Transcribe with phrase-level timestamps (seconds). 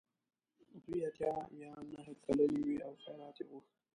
[0.85, 1.27] دوی اته
[1.61, 3.71] یا نهه کلنې وې او خیرات یې غوښت.